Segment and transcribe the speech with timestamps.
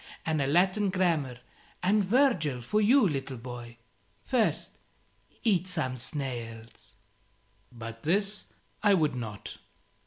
[0.25, 1.37] And a Latin Grammar
[1.83, 3.77] and Virgil for you, little boy.
[4.23, 4.79] First,
[5.43, 6.95] eat some snails."
[7.71, 8.45] But this
[8.81, 9.57] I would not.